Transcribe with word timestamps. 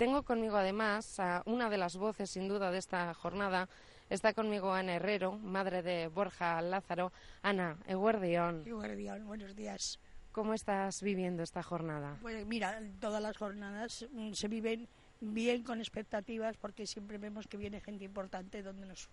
tengo 0.00 0.22
conmigo 0.22 0.56
además 0.56 1.20
a 1.20 1.42
una 1.44 1.68
de 1.68 1.76
las 1.76 1.98
voces, 1.98 2.30
sin 2.30 2.48
duda, 2.48 2.70
de 2.70 2.78
esta 2.78 3.12
jornada. 3.12 3.68
Está 4.08 4.32
conmigo 4.32 4.72
Ana 4.72 4.94
Herrero, 4.94 5.32
madre 5.32 5.82
de 5.82 6.08
Borja 6.08 6.62
Lázaro. 6.62 7.12
Ana, 7.42 7.76
Eguardión. 7.86 8.62
Eguardión, 8.66 9.26
buenos 9.26 9.54
días. 9.54 10.00
¿Cómo 10.32 10.54
estás 10.54 11.02
viviendo 11.02 11.42
esta 11.42 11.62
jornada? 11.62 12.16
Pues 12.22 12.46
mira, 12.46 12.80
todas 12.98 13.20
las 13.20 13.36
jornadas 13.36 14.06
mm, 14.10 14.32
se 14.32 14.48
viven 14.48 14.88
bien 15.20 15.64
con 15.64 15.80
expectativas 15.80 16.56
porque 16.56 16.86
siempre 16.86 17.18
vemos 17.18 17.46
que 17.46 17.58
viene 17.58 17.82
gente 17.82 18.06
importante 18.06 18.62
donde 18.62 18.86
nos 18.86 19.10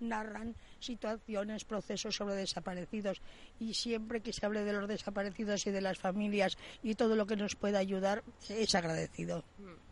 narran 0.00 0.56
situaciones, 0.80 1.64
procesos 1.64 2.16
sobre 2.16 2.34
desaparecidos 2.34 3.22
y 3.60 3.74
siempre 3.74 4.22
que 4.22 4.32
se 4.32 4.44
hable 4.44 4.64
de 4.64 4.72
los 4.72 4.88
desaparecidos 4.88 5.68
y 5.68 5.70
de 5.70 5.82
las 5.82 5.98
familias 5.98 6.58
y 6.82 6.96
todo 6.96 7.14
lo 7.14 7.26
que 7.26 7.36
nos 7.36 7.54
pueda 7.54 7.78
ayudar 7.78 8.24
es 8.48 8.74
agradecido. 8.74 9.44
Mm. 9.58 9.85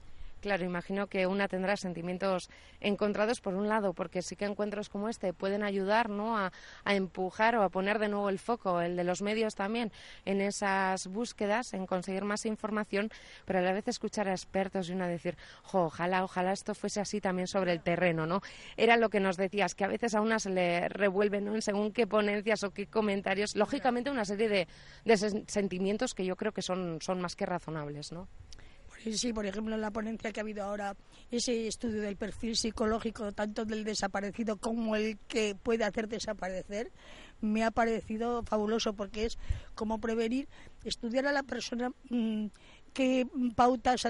Claro, 0.45 0.62
imagino 0.66 1.06
que 1.06 1.26
una 1.26 1.48
tendrá 1.48 1.74
sentimientos 1.74 2.50
encontrados 2.79 3.40
por 3.40 3.54
un 3.54 3.66
lado, 3.66 3.94
porque 3.94 4.21
sí 4.21 4.36
que 4.36 4.44
encuentros 4.44 4.90
como 4.90 5.08
este 5.08 5.32
pueden 5.32 5.62
ayudar 5.62 6.11
¿no? 6.11 6.36
a, 6.36 6.53
empujar 6.84 7.57
o 7.57 7.62
a 7.62 7.70
poner 7.70 7.98
de 7.98 8.08
nuevo 8.08 8.29
el 8.29 8.39
foco, 8.39 8.82
el 8.82 8.94
de 8.94 9.04
los 9.04 9.22
medios 9.22 9.54
también, 9.54 9.90
en 10.26 10.43
esas 10.43 11.07
búsquedas, 11.07 11.72
en 11.72 11.86
conseguir 11.86 12.25
más 12.25 12.44
información, 12.44 13.08
pero 13.46 13.61
a 13.61 13.62
la 13.62 13.72
vez 13.72 13.89
escuchar 13.89 14.29
a 14.29 14.32
expertos 14.32 14.90
y 14.90 14.93
una 14.93 15.08
decir, 15.08 15.39
ojalá, 15.72 16.22
ojalá 16.22 16.53
esto 16.53 16.75
fuese 16.75 17.00
así 17.00 17.22
también 17.22 17.48
sobre 17.48 17.72
el 17.72 17.81
terreno, 17.81 18.26
¿no? 18.26 18.42
Era 18.76 18.98
lo 18.98 19.08
que 19.08 19.20
nos 19.20 19.39
decías, 19.39 19.75
que 19.75 19.84
a 19.84 19.89
veces 19.89 20.14
a 20.14 20.20
una 20.20 20.39
se 20.40 20.50
le 20.50 20.90
revuelven, 20.90 21.46
¿no? 21.46 21.58
Según 21.62 21.90
qué 21.90 22.06
ponencias 22.06 22.64
o 22.64 22.70
qué 22.70 22.86
comentarios, 22.86 23.56
lógicamente 23.56 24.11
una 24.11 24.26
serie 24.26 24.50
de, 24.50 24.68
de 25.06 25.17
sentimientos 25.46 26.14
que 26.14 26.26
yo 26.26 26.36
creo 26.36 26.53
que 26.53 26.61
son, 26.61 26.98
son 27.00 27.18
más 27.22 27.34
que 27.34 27.46
razonables, 27.46 28.12
¿no? 28.12 28.29
Sí, 29.13 29.35
por 29.35 29.44
ejemplo, 29.44 29.75
en 29.75 29.82
la 29.82 29.90
ponencia 29.90 30.32
que 30.32 30.40
ha 30.40 30.43
habido 30.43 30.64
ahora, 30.64 30.96
ese 31.31 31.67
estudio 31.67 32.00
del 32.00 32.17
perfil 32.17 32.56
psicológico, 32.56 33.33
tanto 33.33 33.67
del 33.67 33.84
desaparecido 33.84 34.56
como 34.56 34.97
el 34.97 35.19
que 35.28 35.55
puede 35.55 35.84
hacer 35.84 36.09
desaparecer, 36.09 36.91
me 37.43 37.65
ha 37.65 37.70
parecido 37.70 38.43
fabuloso 38.45 38.95
porque 38.95 39.27
es 39.27 39.39
como 39.75 40.01
prevenir, 40.01 40.48
estudiar 40.84 41.27
a 41.27 41.33
la 41.33 41.43
persona. 41.43 41.93
Mm, 42.09 42.47
qué 42.95 43.27
pautas, 43.56 44.06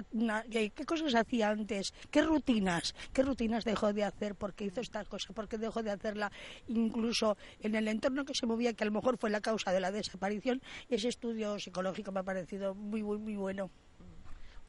qué, 0.50 0.70
cosas 0.86 1.14
hacía 1.14 1.48
antes, 1.48 1.92
qué 2.10 2.22
rutinas, 2.22 2.94
qué 3.12 3.22
rutinas 3.22 3.64
dejó 3.64 3.92
de 3.92 4.04
hacer, 4.04 4.34
porque 4.34 4.66
hizo 4.66 4.80
esta 4.80 5.04
cosa, 5.06 5.32
porque 5.32 5.56
dejó 5.56 5.82
de 5.82 5.90
hacerla, 5.90 6.30
incluso 6.68 7.36
en 7.60 7.74
el 7.74 7.88
entorno 7.88 8.24
que 8.26 8.34
se 8.34 8.46
movía, 8.46 8.74
que 8.74 8.84
a 8.84 8.86
lo 8.86 8.92
mejor 8.92 9.18
fue 9.18 9.30
la 9.30 9.40
causa 9.40 9.72
de 9.72 9.80
la 9.80 9.90
desaparición. 9.90 10.62
Ese 10.88 11.08
estudio 11.08 11.58
psicológico 11.58 12.12
me 12.12 12.20
ha 12.20 12.24
parecido 12.24 12.74
muy, 12.74 13.02
muy, 13.02 13.18
muy 13.18 13.36
bueno. 13.36 13.70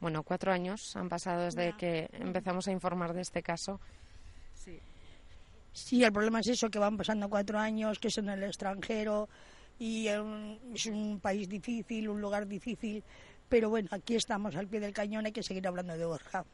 Bueno, 0.00 0.22
cuatro 0.22 0.52
años 0.52 0.94
han 0.96 1.08
pasado 1.08 1.44
desde 1.44 1.74
que 1.76 2.08
empezamos 2.12 2.68
a 2.68 2.72
informar 2.72 3.14
de 3.14 3.22
este 3.22 3.42
caso. 3.42 3.80
Sí. 4.54 4.78
sí, 5.72 6.04
el 6.04 6.12
problema 6.12 6.40
es 6.40 6.48
eso, 6.48 6.70
que 6.70 6.78
van 6.78 6.96
pasando 6.96 7.28
cuatro 7.28 7.58
años, 7.58 7.98
que 7.98 8.08
es 8.08 8.18
en 8.18 8.28
el 8.28 8.42
extranjero 8.42 9.28
y 9.78 10.08
es 10.08 10.86
un 10.86 11.20
país 11.20 11.48
difícil, 11.48 12.08
un 12.08 12.20
lugar 12.20 12.46
difícil, 12.46 13.02
pero 13.48 13.70
bueno, 13.70 13.88
aquí 13.92 14.16
estamos 14.16 14.56
al 14.56 14.66
pie 14.66 14.80
del 14.80 14.92
cañón, 14.92 15.26
hay 15.26 15.32
que 15.32 15.42
seguir 15.42 15.66
hablando 15.66 15.96
de 15.96 16.04
Borja. 16.04 16.44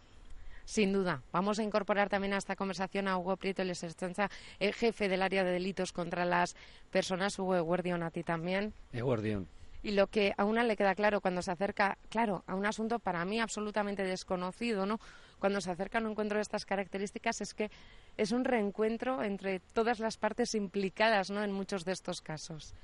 Sin 0.64 0.92
duda. 0.92 1.22
Vamos 1.32 1.58
a 1.58 1.62
incorporar 1.62 2.08
también 2.08 2.34
a 2.34 2.38
esta 2.38 2.54
conversación 2.54 3.08
a 3.08 3.18
Hugo 3.18 3.36
Prieto 3.36 3.64
Les 3.64 3.82
Estanza, 3.82 4.30
el 4.60 4.72
jefe 4.74 5.08
del 5.08 5.22
área 5.22 5.42
de 5.44 5.50
delitos 5.50 5.92
contra 5.92 6.24
las 6.24 6.54
personas. 6.90 7.38
Hugo 7.38 7.56
Eguardión, 7.56 8.02
a 8.02 8.10
ti 8.10 8.22
también. 8.22 8.72
Eguardión. 8.92 9.48
Y 9.82 9.92
lo 9.92 10.06
que 10.06 10.32
a 10.36 10.44
una 10.44 10.62
le 10.62 10.76
queda 10.76 10.94
claro 10.94 11.20
cuando 11.20 11.42
se 11.42 11.50
acerca, 11.50 11.98
claro, 12.08 12.44
a 12.46 12.54
un 12.54 12.66
asunto 12.66 12.98
para 12.98 13.24
mí 13.24 13.40
absolutamente 13.40 14.04
desconocido, 14.04 14.86
¿no? 14.86 15.00
Cuando 15.38 15.60
se 15.60 15.70
acerca 15.70 15.98
a 15.98 16.00
un 16.02 16.10
encuentro 16.10 16.38
de 16.38 16.42
estas 16.42 16.64
características 16.64 17.40
es 17.40 17.52
que 17.52 17.70
es 18.16 18.30
un 18.30 18.44
reencuentro 18.44 19.22
entre 19.24 19.60
todas 19.60 19.98
las 19.98 20.16
partes 20.16 20.54
implicadas, 20.54 21.30
¿no? 21.30 21.42
En 21.42 21.52
muchos 21.52 21.84
de 21.84 21.92
estos 21.92 22.20
casos. 22.20 22.74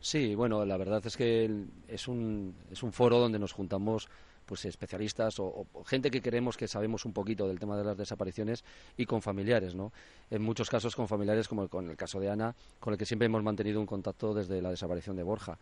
Sí, 0.00 0.34
bueno, 0.34 0.66
la 0.66 0.76
verdad 0.76 1.04
es 1.06 1.16
que 1.16 1.64
es 1.88 2.08
un, 2.08 2.54
es 2.70 2.82
un 2.82 2.92
foro 2.92 3.18
donde 3.18 3.38
nos 3.38 3.52
juntamos 3.52 4.08
pues 4.44 4.64
especialistas 4.66 5.38
o, 5.38 5.66
gente 5.86 6.10
que 6.10 6.20
queremos 6.20 6.58
que 6.58 6.68
sabemos 6.68 7.04
un 7.04 7.14
poquito 7.14 7.48
del 7.48 7.58
tema 7.58 7.76
de 7.76 7.84
las 7.84 7.96
desapariciones 7.96 8.64
y 8.96 9.06
con 9.06 9.22
familiares, 9.22 9.74
¿no? 9.74 9.92
En 10.30 10.42
muchos 10.42 10.68
casos 10.68 10.94
con 10.94 11.08
familiares, 11.08 11.48
como 11.48 11.68
con 11.68 11.88
el 11.88 11.96
caso 11.96 12.20
de 12.20 12.28
Ana, 12.28 12.54
con 12.80 12.92
el 12.92 12.98
que 12.98 13.06
siempre 13.06 13.26
hemos 13.26 13.42
mantenido 13.42 13.80
un 13.80 13.86
contacto 13.86 14.34
desde 14.34 14.60
la 14.60 14.70
desaparición 14.70 15.16
de 15.16 15.22
Borja 15.22 15.58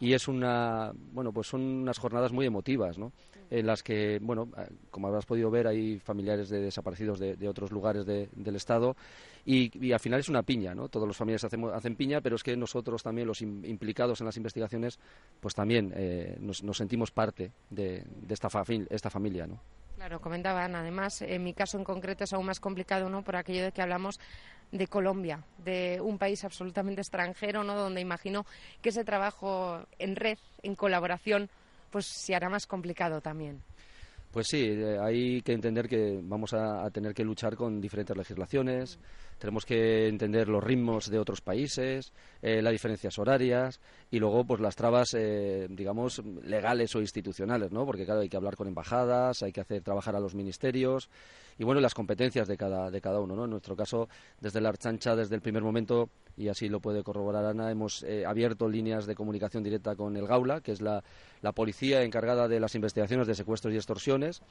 y 0.00 0.12
es 0.12 0.28
una 0.28 0.92
bueno 1.12 1.32
pues 1.32 1.46
son 1.48 1.62
unas 1.62 1.98
jornadas 1.98 2.32
muy 2.32 2.46
emotivas 2.46 2.98
¿no? 2.98 3.12
en 3.50 3.66
las 3.66 3.82
que 3.82 4.18
bueno 4.20 4.48
eh, 4.56 4.68
como 4.90 5.08
habrás 5.08 5.26
podido 5.26 5.50
ver 5.50 5.66
hay 5.66 5.98
familiares 5.98 6.48
de 6.48 6.60
desaparecidos 6.60 7.18
de, 7.18 7.48
otros 7.48 7.70
lugares 7.70 8.04
del 8.04 8.56
estado 8.56 8.96
y, 9.44 9.92
al 9.92 10.00
final 10.00 10.20
es 10.20 10.28
una 10.28 10.42
piña 10.42 10.74
no 10.74 10.88
todos 10.88 11.06
los 11.06 11.16
familiares 11.16 11.44
hacemos, 11.44 11.72
hacen 11.72 11.96
piña 11.96 12.20
pero 12.20 12.36
es 12.36 12.42
que 12.42 12.56
nosotros 12.56 13.02
también 13.02 13.28
los 13.28 13.40
implicados 13.40 14.20
en 14.20 14.26
las 14.26 14.36
investigaciones 14.36 14.98
pues 15.40 15.54
también 15.54 15.92
eh, 15.96 16.36
nos, 16.40 16.62
sentimos 16.76 17.10
parte 17.10 17.52
de, 17.70 18.04
esta, 18.28 18.48
esta 18.90 19.10
familia 19.10 19.46
no 19.46 19.60
Claro, 19.96 20.20
comentaban. 20.20 20.76
Además, 20.76 21.22
en 21.22 21.42
mi 21.42 21.54
caso 21.54 21.78
en 21.78 21.84
concreto 21.84 22.24
es 22.24 22.32
aún 22.34 22.44
más 22.44 22.60
complicado, 22.60 23.08
¿no? 23.08 23.22
Por 23.22 23.36
aquello 23.36 23.64
de 23.64 23.72
que 23.72 23.80
hablamos 23.80 24.20
de 24.72 24.86
Colombia, 24.86 25.44
de 25.58 26.00
un 26.00 26.18
país 26.18 26.44
absolutamente 26.44 27.00
extranjero, 27.00 27.64
¿no? 27.64 27.74
Donde 27.74 28.00
imagino 28.00 28.46
que 28.82 28.90
ese 28.90 29.04
trabajo 29.04 29.80
en 29.98 30.16
red, 30.16 30.38
en 30.62 30.74
colaboración, 30.74 31.48
pues 31.90 32.06
se 32.06 32.34
hará 32.34 32.48
más 32.48 32.66
complicado 32.66 33.20
también. 33.20 33.62
Pues 34.36 34.48
sí, 34.48 34.66
eh, 34.66 34.98
hay 35.00 35.40
que 35.40 35.54
entender 35.54 35.88
que 35.88 36.20
vamos 36.22 36.52
a, 36.52 36.90
tener 36.90 37.14
que 37.14 37.24
luchar 37.24 37.56
con 37.56 37.80
diferentes 37.80 38.14
legislaciones, 38.14 38.98
tenemos 39.38 39.64
que 39.64 40.08
entender 40.08 40.46
los 40.50 40.62
ritmos 40.62 41.08
de 41.08 41.18
otros 41.18 41.40
países, 41.40 42.12
eh, 42.42 42.60
las 42.60 42.72
diferencias 42.72 43.18
horarias 43.18 43.80
y 44.10 44.18
luego 44.18 44.44
pues 44.44 44.60
las 44.60 44.76
trabas, 44.76 45.14
eh, 45.14 45.68
digamos, 45.70 46.22
legales 46.42 46.94
o 46.94 47.00
institucionales, 47.00 47.72
¿no? 47.72 47.86
Porque 47.86 48.04
claro, 48.04 48.20
hay 48.20 48.28
que 48.28 48.36
hablar 48.36 48.56
con 48.56 48.68
embajadas, 48.68 49.42
hay 49.42 49.52
que 49.52 49.62
hacer 49.62 49.80
trabajar 49.80 50.14
a 50.16 50.20
los 50.20 50.34
ministerios 50.34 51.08
y 51.58 51.64
bueno, 51.64 51.80
las 51.80 51.94
competencias 51.94 52.46
de 52.46 52.56
cada, 52.56 52.90
de 52.90 53.00
cada 53.00 53.20
uno, 53.20 53.34
¿no? 53.34 53.44
En 53.44 53.50
nuestro 53.50 53.74
caso, 53.74 54.08
desde 54.40 54.60
la 54.60 54.68
Archancha, 54.68 55.16
desde 55.16 55.34
el 55.34 55.40
primer 55.40 55.62
momento, 55.62 56.10
y 56.36 56.48
así 56.48 56.68
lo 56.68 56.80
puede 56.80 57.02
corroborar 57.02 57.46
Ana, 57.46 57.70
hemos 57.70 58.02
eh, 58.02 58.26
abierto 58.26 58.68
líneas 58.68 59.06
de 59.06 59.14
comunicación 59.14 59.62
directa 59.62 59.96
con 59.96 60.14
el 60.16 60.26
Gaula, 60.26 60.60
que 60.60 60.72
es 60.72 60.82
la, 60.82 61.02
la 61.42 61.52
policía 61.52 62.02
encargada 62.02 62.48
de 62.48 62.60
las 62.60 62.74
investigaciones 62.74 63.26
de 63.26 63.34
secuestros 63.34 63.72
y 63.74 63.76
extorsiones, 63.76 64.42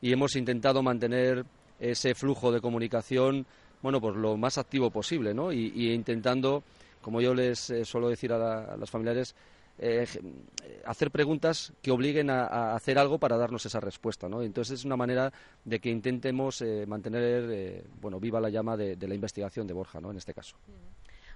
y 0.00 0.12
hemos 0.12 0.36
intentado 0.36 0.82
mantener 0.82 1.44
ese 1.78 2.14
flujo 2.14 2.52
de 2.52 2.60
comunicación, 2.60 3.46
bueno, 3.82 4.00
pues 4.00 4.16
lo 4.16 4.36
más 4.36 4.58
activo 4.58 4.90
posible, 4.90 5.32
¿no? 5.32 5.52
Y, 5.52 5.92
intentando, 5.92 6.62
como 7.00 7.20
yo 7.20 7.34
les 7.34 7.70
eh, 7.70 7.84
suelo 7.84 8.08
decir 8.08 8.32
a, 8.32 8.72
a 8.72 8.76
los 8.76 8.90
familiares, 8.90 9.34
eh, 9.82 10.06
hacer 10.84 11.10
preguntas 11.10 11.72
que 11.80 11.90
obliguen 11.90 12.28
a, 12.28 12.74
hacer 12.74 12.98
algo 12.98 13.18
para 13.18 13.38
darnos 13.38 13.64
esa 13.64 13.80
respuesta, 13.80 14.28
¿no? 14.28 14.42
Entonces 14.42 14.80
es 14.80 14.84
una 14.84 14.96
manera 14.96 15.32
de 15.64 15.80
que 15.80 15.88
intentemos 15.88 16.60
eh, 16.60 16.84
mantener, 16.86 17.50
eh, 17.50 17.84
bueno, 17.98 18.20
viva 18.20 18.40
la 18.40 18.50
llama 18.50 18.76
de, 18.76 18.94
la 19.00 19.14
investigación 19.14 19.66
de 19.66 19.72
Borja, 19.72 19.98
¿no? 19.98 20.10
En 20.10 20.18
este 20.18 20.34
caso. 20.34 20.54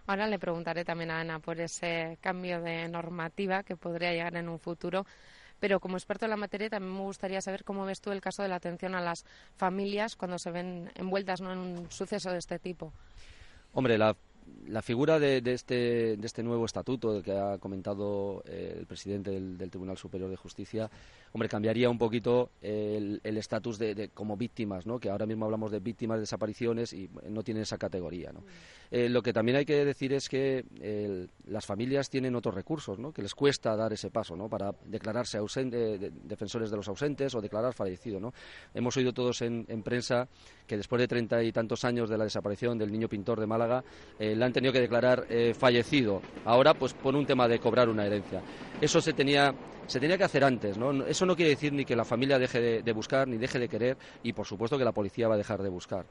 Ahora 0.07 0.27
le 0.27 0.39
preguntaré 0.39 0.85
también 0.85 1.11
a 1.11 1.21
Ana 1.21 1.39
por 1.39 1.61
ese 1.61 2.19
cambio 2.21 2.61
de 2.61 2.89
normativa 2.89 3.63
que 3.63 3.77
podría 3.77 4.13
llegar 4.13 4.37
en 4.37 4.49
un 4.49 4.59
futuro. 4.59 5.07
Pero 5.61 5.81
como 5.81 5.97
experto 5.97 6.27
en 6.27 6.31
la 6.31 6.37
materia 6.37 6.69
también 6.69 6.95
me 6.95 7.03
gustaría 7.03 7.41
saber 7.41 7.65
cómo 7.65 7.87
ves 7.87 8.01
tú 8.01 8.11
el 8.11 8.21
caso 8.21 8.43
de 8.43 8.49
la 8.49 8.57
atención 8.57 8.95
a 8.95 9.01
las 9.01 9.25
familias 9.57 10.17
cuando 10.17 10.39
se 10.39 10.51
ven 10.51 10.91
envueltas 10.95 11.41
¿no? 11.41 11.53
en 11.53 11.59
un 11.59 11.91
suceso 11.91 12.31
de 12.31 12.39
este 12.39 12.59
tipo. 12.59 12.93
Hombre, 13.73 13.97
la 13.97 14.15
la 14.67 14.83
figura 14.83 15.19
de, 15.19 15.43
este, 15.45 16.17
de 16.17 16.27
este 16.27 16.43
nuevo 16.43 16.65
estatuto 16.65 17.23
que 17.23 17.33
ha 17.33 17.59
comentado 17.59 18.43
eh, 18.47 18.77
el 18.79 18.87
presidente 18.87 19.31
del, 19.31 19.71
Tribunal 19.71 19.97
Superior 19.97 20.31
de 20.31 20.37
Justicia, 20.37 20.91
hombre, 21.33 21.49
cambiaría 21.49 21.91
un 21.91 21.99
poquito 21.99 22.51
el 22.63 23.21
estatus 23.25 23.79
de, 23.79 24.11
como 24.15 24.37
víctimas, 24.37 24.87
¿no? 24.87 24.99
que 24.99 25.11
ahora 25.11 25.27
mismo 25.27 25.45
hablamos 25.45 25.71
de 25.71 25.81
víctimas 25.81 26.17
de 26.17 26.21
desapariciones 26.23 26.93
y 26.93 27.11
no 27.29 27.43
tienen 27.43 27.63
esa 27.63 27.79
categoría. 27.79 28.33
¿no? 28.33 28.45
Eh, 28.91 29.09
lo 29.09 29.23
que 29.23 29.33
también 29.33 29.57
hay 29.57 29.65
que 29.65 29.85
decir 29.85 30.13
es 30.13 30.29
que 30.29 30.65
las 31.47 31.67
familias 31.67 32.09
tienen 32.11 32.35
otros 32.37 32.55
recursos, 32.55 32.99
¿no? 32.99 33.13
que 33.13 33.23
les 33.23 33.35
cuesta 33.35 33.75
dar 33.77 33.93
ese 33.93 34.11
paso 34.11 34.37
¿no? 34.37 34.49
para 34.49 34.73
declararse 34.85 35.39
ausente, 35.39 36.13
defensores 36.25 36.71
de 36.71 36.77
los 36.77 36.89
ausentes 36.89 37.35
o 37.35 37.41
declarar 37.41 37.75
fallecido. 37.75 38.21
¿no? 38.21 38.33
Hemos 38.73 38.97
oído 38.97 39.13
todos 39.13 39.43
en, 39.43 39.65
prensa 39.83 40.29
que 40.67 40.77
después 40.77 41.01
de 41.01 41.09
treinta 41.09 41.43
y 41.43 41.53
tantos 41.53 41.85
años 41.85 42.09
de 42.09 42.17
la 42.17 42.25
desaparición 42.25 42.79
del 42.79 42.91
niño 42.93 43.09
pintor 43.09 43.41
de 43.41 43.47
Málaga, 43.47 43.85
eh, 44.19 44.34
le 44.35 44.45
han 44.45 44.53
tenido 44.53 44.73
que 44.73 44.81
declarar 44.81 45.27
eh, 45.29 45.55
fallecido. 45.55 46.21
Ahora, 46.45 46.75
pues 46.75 46.95
por 46.95 47.15
un 47.15 47.27
tema 47.27 47.49
de 47.49 47.59
cobrar 47.59 47.89
una 47.89 48.07
herencia. 48.07 48.43
Eso 48.81 49.01
se 49.01 49.13
tenía, 49.13 49.55
se 49.87 50.01
tenía 50.01 50.19
que 50.19 50.25
hacer 50.25 50.45
antes. 50.45 50.77
¿no? 50.77 51.07
Eso 51.07 51.27
no 51.27 51.37
quiere 51.37 51.51
decir 51.51 51.73
ni 51.73 51.85
que 51.85 51.97
la 51.97 52.05
familia 52.05 52.39
deje 52.39 52.83
de, 52.83 52.93
buscar, 52.93 53.29
ni 53.29 53.37
deje 53.37 53.59
de 53.59 53.69
querer, 53.69 53.97
y 54.23 54.33
por 54.33 54.47
supuesto 54.47 54.79
que 54.79 54.85
la 54.85 54.93
policía 54.93 55.29
va 55.29 55.35
a 55.35 55.39
dejar 55.39 55.63
de 55.63 55.69
buscar. 55.69 56.07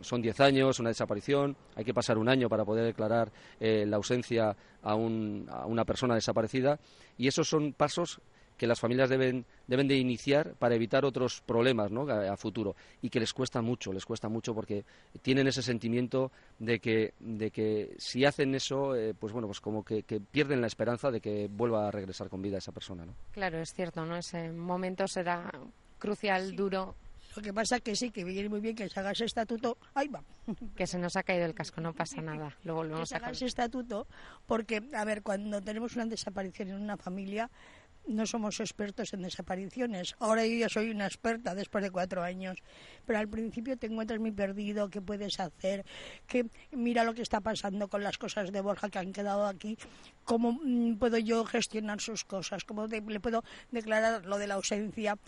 son 0.00 0.22
diez 0.22 0.40
años, 0.40 0.80
una 0.80 0.90
desaparición, 0.90 1.56
hay 1.76 1.84
que 1.84 1.94
pasar 1.94 2.18
un 2.18 2.28
año 2.28 2.48
para 2.48 2.64
poder 2.64 2.84
declarar 2.84 3.30
eh, 3.60 3.84
la 3.86 3.96
ausencia 3.96 4.56
a, 4.82 4.94
una 4.94 5.84
persona 5.84 6.14
desaparecida 6.14 6.78
y 7.16 7.28
esos 7.28 7.48
son 7.48 7.72
pasos 7.72 8.20
que 8.56 8.66
las 8.66 8.80
familias 8.80 9.08
deben, 9.08 9.44
deben 9.66 9.88
de 9.88 9.96
iniciar 9.96 10.54
para 10.54 10.74
evitar 10.74 11.04
otros 11.04 11.40
problemas 11.40 11.90
¿no? 11.90 12.08
a, 12.08 12.36
futuro 12.36 12.76
y 13.02 13.10
que 13.10 13.20
les 13.20 13.32
cuesta 13.32 13.62
mucho, 13.62 13.92
les 13.92 14.04
cuesta 14.04 14.28
mucho 14.28 14.54
porque 14.54 14.84
tienen 15.22 15.46
ese 15.46 15.62
sentimiento 15.62 16.30
de 16.58 16.78
que, 16.80 17.14
de 17.20 17.50
que 17.50 17.94
si 17.98 18.24
hacen 18.24 18.54
eso, 18.54 18.94
eh, 18.94 19.14
pues 19.14 19.32
bueno, 19.32 19.48
pues 19.48 19.60
como 19.60 19.84
que, 19.84 20.04
pierden 20.30 20.60
la 20.60 20.66
esperanza 20.66 21.10
de 21.10 21.20
que 21.20 21.48
vuelva 21.48 21.88
a 21.88 21.90
regresar 21.90 22.28
con 22.28 22.42
vida 22.42 22.58
esa 22.58 22.72
persona. 22.72 23.04
¿no? 23.04 23.14
Claro, 23.32 23.58
es 23.58 23.72
cierto, 23.72 24.04
¿no? 24.04 24.16
Ese 24.16 24.52
momento 24.52 25.06
será 25.08 25.50
crucial, 25.98 26.54
duro. 26.54 26.94
Lo 27.36 27.42
que 27.42 27.52
pasa 27.52 27.80
que 27.80 27.96
sí, 27.96 28.10
que 28.10 28.22
viene 28.22 28.48
muy 28.48 28.60
bien 28.60 28.76
que 28.76 28.88
se 28.88 29.00
haga 29.00 29.10
ese 29.10 29.24
estatuto. 29.24 29.76
Ahí 29.94 30.08
va. 30.08 30.22
Que 30.76 30.86
se 30.86 30.98
nos 30.98 31.16
ha 31.16 31.22
caído 31.22 31.46
el 31.46 31.54
casco, 31.54 31.80
no 31.80 31.92
pasa 31.92 32.20
nada. 32.22 32.56
Luego 32.62 32.80
volvemos 32.80 33.00
que 33.00 33.06
se 33.06 33.16
haga 33.16 33.30
ese 33.30 33.46
estatuto, 33.46 34.06
porque, 34.46 34.82
a 34.94 35.04
ver, 35.04 35.22
cuando 35.22 35.60
tenemos 35.60 35.96
una 35.96 36.06
desaparición 36.06 36.68
en 36.68 36.80
una 36.80 36.96
familia, 36.96 37.50
no 38.06 38.26
somos 38.26 38.60
expertos 38.60 39.12
en 39.12 39.22
desapariciones. 39.22 40.14
Ahora 40.18 40.46
yo 40.46 40.56
ya 40.56 40.68
soy 40.68 40.90
una 40.90 41.06
experta 41.06 41.54
después 41.54 41.82
de 41.82 41.90
cuatro 41.90 42.22
años, 42.22 42.58
pero 43.06 43.18
al 43.18 43.28
principio 43.28 43.76
te 43.76 43.86
encuentras 43.86 44.20
muy 44.20 44.32
perdido, 44.32 44.90
qué 44.90 45.00
puedes 45.00 45.40
hacer, 45.40 45.84
que 46.26 46.46
mira 46.72 47.04
lo 47.04 47.14
que 47.14 47.22
está 47.22 47.40
pasando 47.40 47.88
con 47.88 48.02
las 48.02 48.18
cosas 48.18 48.52
de 48.52 48.60
Borja 48.60 48.88
que 48.88 48.98
han 48.98 49.12
quedado 49.12 49.46
aquí, 49.46 49.78
cómo 50.24 50.52
mm, 50.52 50.96
puedo 50.96 51.18
yo 51.18 51.44
gestionar 51.44 52.00
sus 52.00 52.24
cosas, 52.24 52.64
cómo 52.64 52.86
le 52.86 53.20
puedo 53.20 53.44
declarar 53.70 54.26
lo 54.26 54.38
de 54.38 54.46
la 54.46 54.54
ausencia. 54.54 55.18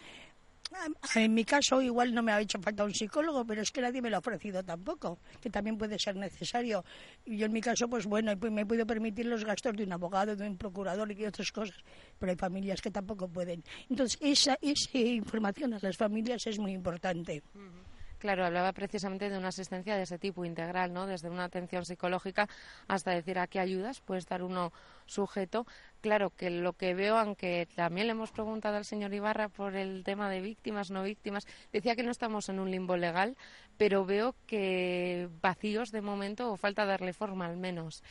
En 1.14 1.34
mi 1.34 1.44
caso, 1.44 1.80
igual 1.80 2.12
no 2.12 2.22
me 2.22 2.32
ha 2.32 2.40
hecho 2.40 2.60
falta 2.60 2.84
un 2.84 2.92
psicólogo, 2.92 3.44
pero 3.44 3.62
es 3.62 3.70
que 3.70 3.80
nadie 3.80 4.02
me 4.02 4.10
lo 4.10 4.16
ha 4.16 4.18
ofrecido 4.18 4.62
tampoco, 4.62 5.18
que 5.40 5.50
también 5.50 5.78
puede 5.78 5.98
ser 5.98 6.16
necesario. 6.16 6.84
Y 7.24 7.36
yo 7.36 7.46
en 7.46 7.52
mi 7.52 7.60
caso, 7.60 7.88
pues 7.88 8.06
bueno, 8.06 8.32
me 8.50 8.66
puedo 8.66 8.86
permitir 8.86 9.26
los 9.26 9.44
gastos 9.44 9.74
de 9.76 9.84
un 9.84 9.92
abogado, 9.92 10.36
de 10.36 10.46
un 10.46 10.56
procurador 10.56 11.10
y 11.12 11.24
otras 11.24 11.52
cosas, 11.52 11.76
pero 12.18 12.30
hay 12.30 12.36
familias 12.36 12.80
que 12.80 12.90
tampoco 12.90 13.28
pueden. 13.28 13.62
Entonces, 13.88 14.18
esa, 14.20 14.58
esa 14.60 14.98
información 14.98 15.74
a 15.74 15.78
las 15.80 15.96
familias 15.96 16.46
es 16.46 16.58
muy 16.58 16.72
importante. 16.72 17.42
Claro, 18.18 18.46
hablaba 18.46 18.72
precisamente 18.72 19.28
de 19.28 19.36
una 19.36 19.48
asistencia 19.48 19.96
de 19.96 20.02
ese 20.02 20.18
tipo 20.18 20.44
integral, 20.44 20.92
¿no? 20.92 21.06
Desde 21.06 21.28
una 21.28 21.44
atención 21.44 21.84
psicológica 21.84 22.48
hasta 22.88 23.10
decir 23.10 23.38
a 23.38 23.46
qué 23.46 23.60
ayudas 23.60 24.00
puede 24.00 24.20
estar 24.20 24.42
uno 24.42 24.72
sujeto. 25.04 25.66
Claro 26.00 26.30
que 26.30 26.50
lo 26.50 26.72
que 26.72 26.94
veo, 26.94 27.18
aunque 27.18 27.68
también 27.74 28.06
le 28.06 28.12
hemos 28.12 28.32
preguntado 28.32 28.76
al 28.76 28.84
señor 28.84 29.12
Ibarra 29.12 29.48
por 29.48 29.76
el 29.76 30.02
tema 30.04 30.30
de 30.30 30.40
víctimas, 30.40 30.90
no 30.90 31.02
víctimas, 31.02 31.46
decía 31.72 31.94
que 31.94 32.02
no 32.02 32.10
estamos 32.10 32.48
en 32.48 32.58
un 32.58 32.70
limbo 32.70 32.96
legal, 32.96 33.36
pero 33.76 34.04
veo 34.04 34.34
que 34.46 35.28
vacíos 35.42 35.92
de 35.92 36.00
momento 36.00 36.50
o 36.50 36.56
falta 36.56 36.86
darle 36.86 37.12
forma 37.12 37.46
al 37.46 37.56
menos. 37.56 38.02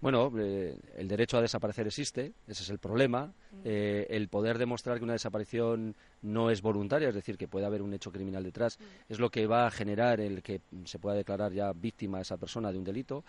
Bueno, 0.00 0.32
eh, 0.38 0.78
el 0.96 1.08
derecho 1.08 1.36
a 1.36 1.42
desaparecer 1.42 1.86
existe, 1.86 2.32
ese 2.48 2.62
es 2.62 2.70
el 2.70 2.78
problema. 2.78 3.32
Eh, 3.64 4.06
el 4.08 4.28
poder 4.28 4.56
demostrar 4.56 4.96
que 4.96 5.04
una 5.04 5.12
desaparición 5.12 5.94
no 6.22 6.50
es 6.50 6.62
voluntaria, 6.62 7.08
es 7.08 7.14
decir, 7.14 7.36
que 7.36 7.48
puede 7.48 7.66
haber 7.66 7.82
un 7.82 7.94
hecho 7.94 8.12
criminal 8.12 8.42
detrás, 8.42 8.78
es 9.08 9.18
lo 9.18 9.30
que 9.30 9.46
va 9.46 9.66
a 9.66 9.70
generar 9.70 10.20
el 10.20 10.42
que 10.42 10.60
se 10.84 10.98
pueda 10.98 11.16
declarar 11.16 11.52
ya 11.52 11.72
víctima 11.72 12.18
a 12.18 12.22
esa 12.22 12.36
persona 12.36 12.72
de 12.72 12.78
un 12.78 12.84
delito. 12.84 13.24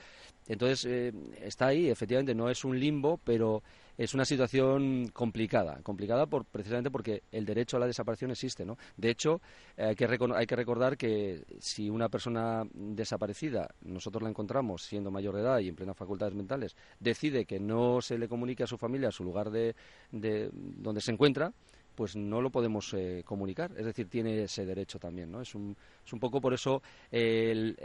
Entonces, 0.47 0.85
eh, 0.85 1.13
está 1.41 1.67
ahí, 1.67 1.89
efectivamente, 1.89 2.35
no 2.35 2.49
es 2.49 2.63
un 2.65 2.79
limbo, 2.79 3.19
pero 3.23 3.63
es 3.97 4.13
una 4.13 4.25
situación 4.25 5.09
complicada, 5.09 5.79
complicada 5.83 6.25
por, 6.25 6.45
precisamente 6.45 6.89
porque 6.89 7.23
el 7.31 7.45
derecho 7.45 7.77
a 7.77 7.79
la 7.79 7.87
desaparición 7.87 8.31
existe, 8.31 8.65
¿no? 8.65 8.77
De 8.97 9.09
hecho, 9.09 9.41
hay, 9.77 9.95
que 9.95 10.05
hay 10.35 10.47
que 10.47 10.55
recordar 10.55 10.97
que 10.97 11.43
si 11.59 11.89
una 11.89 12.09
persona 12.09 12.63
desaparecida, 12.73 13.69
nosotros 13.81 14.23
la 14.23 14.29
encontramos 14.29 14.83
siendo 14.83 15.11
mayor 15.11 15.35
de 15.35 15.41
edad 15.41 15.59
y 15.59 15.67
en 15.67 15.75
plenas 15.75 15.97
facultades 15.97 16.33
mentales, 16.33 16.75
decide 16.99 17.45
que 17.45 17.59
no 17.59 18.01
se 18.01 18.17
le 18.17 18.27
comunique 18.27 18.63
a 18.63 18.67
su 18.67 18.77
familia 18.77 19.09
a 19.09 19.11
su 19.11 19.23
lugar 19.23 19.51
de, 19.51 19.75
de 20.11 20.49
donde 20.51 21.01
se 21.01 21.11
encuentra, 21.11 21.53
pues 22.01 22.15
no 22.15 22.41
lo 22.41 22.49
podemos 22.49 22.91
eh, 22.95 23.21
comunicar. 23.23 23.71
Es 23.77 23.85
decir, 23.85 24.09
tiene 24.09 24.41
ese 24.41 24.65
derecho 24.65 24.97
también, 24.97 25.31
¿no? 25.31 25.39
Es 25.39 25.53
un, 25.53 25.77
es 26.03 26.11
un 26.11 26.19
poco 26.19 26.41
por 26.41 26.51
eso 26.51 26.81
el, 27.11 27.77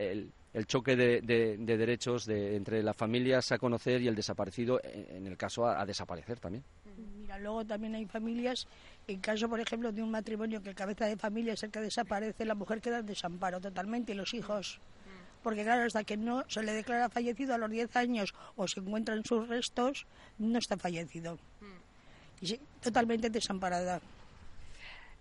el, 0.55 0.67
choque 0.67 0.97
de, 0.97 1.21
de, 1.21 1.77
derechos 1.77 2.25
de, 2.25 2.57
entre 2.57 2.83
las 2.83 2.97
familias 2.97 3.53
a 3.53 3.59
conocer 3.59 4.01
y 4.01 4.09
el 4.09 4.15
desaparecido, 4.15 4.81
en, 4.83 5.27
el 5.27 5.37
caso 5.37 5.67
a, 5.67 5.85
desaparecer 5.85 6.41
también. 6.41 6.65
Mira, 7.19 7.39
luego 7.39 7.63
también 7.67 7.95
hay 7.95 8.07
familias, 8.07 8.67
en 9.07 9.21
caso, 9.21 9.51
por 9.51 9.61
ejemplo, 9.61 9.93
de 9.93 10.03
un 10.03 10.11
matrimonio 10.11 10.63
que 10.63 10.71
el 10.71 10.75
cabeza 10.75 11.05
de 11.05 11.19
familia 11.19 11.53
es 11.53 11.63
el 11.63 11.71
que 11.71 11.81
desaparece, 11.81 12.47
la 12.47 12.55
mujer 12.55 12.81
queda 12.81 13.01
en 13.01 13.07
desamparo 13.07 13.61
totalmente 13.61 14.13
y 14.13 14.15
los 14.15 14.33
hijos 14.33 14.81
porque 15.43 15.63
claro, 15.63 15.85
hasta 15.85 16.03
que 16.05 16.17
no 16.17 16.43
se 16.49 16.63
le 16.63 16.73
declara 16.73 17.11
fallecido 17.11 17.55
a 17.55 17.59
los 17.59 17.71
10 17.71 17.95
años 17.97 18.35
o 18.57 18.67
se 18.67 18.81
encuentran 18.81 19.25
sus 19.25 19.47
restos, 19.47 20.07
no 20.39 20.59
está 20.59 20.79
fallecido. 20.79 21.39
Totalmente 22.81 23.31
desamparada. 23.31 24.01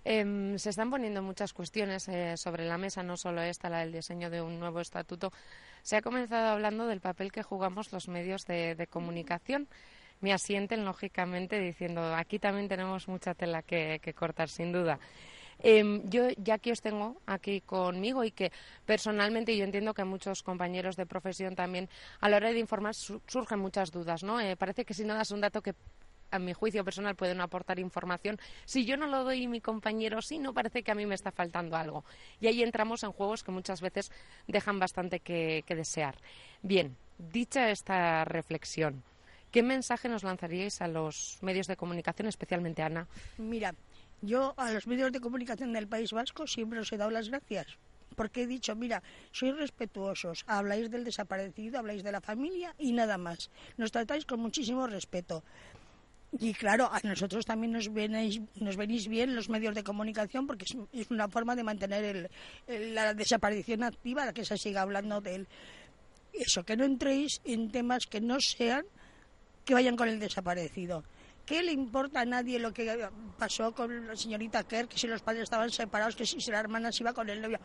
Em, 0.04 0.58
se 0.60 0.70
están 0.70 0.92
poniendo 0.92 1.24
muchas 1.24 1.52
cuestiones 1.54 2.08
eh, 2.08 2.38
sobre 2.38 2.66
la 2.66 2.78
mesa, 2.78 3.02
no 3.02 3.18
solo 3.18 3.42
esta, 3.42 3.70
la 3.70 3.80
del 3.80 3.92
diseño 3.92 4.30
de 4.30 4.42
un 4.42 4.60
nuevo 4.60 4.80
estatuto. 4.80 5.32
Se 5.82 5.96
ha 5.96 6.02
comenzado 6.02 6.50
hablando 6.50 6.86
del 6.86 7.02
papel 7.02 7.32
que 7.32 7.42
jugamos 7.42 7.92
los 7.92 8.08
medios 8.08 8.46
de, 8.46 8.88
comunicación. 8.90 9.68
Me 10.22 10.32
asienten, 10.32 10.86
lógicamente, 10.86 11.60
diciendo 11.60 12.16
aquí 12.16 12.38
también 12.40 12.68
tenemos 12.68 13.08
mucha 13.08 13.34
tela 13.34 13.64
que 13.64 14.14
cortar, 14.16 14.50
sin 14.50 14.72
duda. 14.72 15.00
Em, 15.60 16.08
yo 16.10 16.30
ya 16.38 16.58
que 16.60 16.72
os 16.72 16.82
tengo 16.82 17.22
aquí 17.26 17.62
conmigo 17.62 18.24
y 18.24 18.32
que 18.32 18.52
personalmente 18.86 19.56
yo 19.56 19.64
entiendo 19.64 19.94
que 19.94 20.04
muchos 20.04 20.44
compañeros 20.44 20.96
de 20.96 21.06
profesión 21.06 21.56
también 21.56 21.90
a 22.20 22.30
la 22.30 22.38
hora 22.38 22.52
de 22.52 22.60
informar 22.60 22.94
surgen 22.94 23.60
muchas 23.60 23.92
dudas, 23.92 24.24
¿no? 24.24 24.40
Eh, 24.40 24.56
parece 24.58 24.86
que 24.86 24.94
si 24.94 25.06
no 25.06 25.14
das 25.14 25.32
un 25.32 25.42
dato 25.42 25.62
que 25.62 25.74
a 26.32 26.40
mi 26.40 26.54
juicio 26.54 26.84
personal 26.84 27.16
pueden 27.16 27.42
aportar 27.42 27.80
información. 27.80 28.40
Si 28.66 28.86
yo 28.86 28.98
no 28.98 29.08
lo 29.08 29.24
doy 29.24 29.48
mi 29.48 29.62
compañero 29.62 30.22
sí, 30.22 30.38
no 30.40 30.54
parece 30.54 30.84
que 30.84 30.92
a 30.92 30.96
mí 30.96 31.06
me 31.06 31.16
está 31.16 31.32
faltando 31.32 31.76
algo. 31.76 32.04
Y 32.40 32.48
ahí 32.48 32.64
entramos 32.64 33.04
en 33.04 33.12
juegos 33.12 33.44
que 33.44 33.52
muchas 33.52 33.82
veces 33.82 34.12
dejan 34.48 34.80
bastante 34.80 35.20
que, 35.20 35.64
que 35.66 35.76
desear. 35.76 36.16
Bien, 36.62 36.96
dicha 37.18 37.70
esta 37.70 38.26
reflexión, 38.26 39.04
¿qué 39.52 39.64
mensaje 39.64 40.10
nos 40.10 40.24
lanzaríais 40.24 40.82
a 40.82 40.88
los 40.88 41.38
medios 41.42 41.68
de 41.68 41.78
comunicación, 41.78 42.28
especialmente 42.28 42.82
Ana? 42.82 43.08
Mira, 43.38 43.74
yo 44.22 44.54
a 44.58 44.72
los 44.72 44.88
medios 44.88 45.12
de 45.12 45.22
comunicación 45.22 45.74
del 45.74 45.88
País 45.88 46.12
Vasco 46.12 46.48
siempre 46.48 46.80
os 46.80 46.92
he 46.92 46.98
dado 46.98 47.12
las 47.12 47.30
gracias. 47.30 47.78
Porque 48.16 48.44
he 48.44 48.48
dicho, 48.48 48.76
mira, 48.76 49.04
sois 49.32 49.56
respetuosos, 49.58 50.46
habláis 50.48 50.90
del 50.90 51.04
desaparecido, 51.04 51.80
habláis 51.80 52.02
de 52.02 52.14
la 52.14 52.22
familia 52.22 52.74
y 52.78 52.94
nada 52.94 53.18
más. 53.18 53.52
Nos 53.78 53.92
tratáis 53.92 54.26
con 54.26 54.40
muchísimo 54.40 54.88
respeto. 54.88 55.44
Y 56.38 56.54
claro, 56.54 56.90
a 56.92 57.00
nosotros 57.04 57.46
también 57.46 57.72
nos, 57.72 57.92
venís, 57.94 58.42
nos 58.56 58.76
venís 58.76 59.08
bien 59.08 59.36
los 59.36 59.48
medios 59.50 59.74
de 59.74 59.84
comunicación 59.84 60.48
porque 60.48 60.66
es, 60.92 61.10
una 61.10 61.30
forma 61.30 61.56
de 61.56 61.64
mantener 61.64 62.30
la 62.68 63.14
desaparición 63.14 63.84
activa, 63.84 64.34
que 64.34 64.44
se 64.44 64.58
siga 64.58 64.82
hablando 64.82 65.22
de 65.22 65.36
él. 65.36 65.48
Eso, 66.34 66.64
que 66.64 66.76
no 66.76 66.84
entréis 66.84 67.40
en 67.46 67.72
temas 67.72 68.06
que 68.08 68.20
no 68.20 68.42
sean 68.42 68.86
que 69.64 69.74
vayan 69.74 69.96
con 69.96 70.10
el 70.10 70.20
desaparecido. 70.20 71.04
¿Qué 71.46 71.64
le 71.64 71.72
importa 71.72 72.22
a 72.22 72.26
nadie 72.26 72.60
lo 72.60 72.74
que 72.74 73.08
pasó 73.38 73.74
con 73.74 74.08
la 74.08 74.16
señorita 74.16 74.64
Kerr, 74.64 74.88
que 74.88 74.98
si 74.98 75.08
los 75.08 75.22
padres 75.22 75.44
estaban 75.44 75.70
separados, 75.70 76.16
que 76.16 76.26
si 76.26 76.40
la 76.52 76.60
hermana 76.60 76.92
se 76.92 77.04
iba 77.04 77.14
con 77.14 77.30
el 77.30 77.42
novio? 77.42 77.60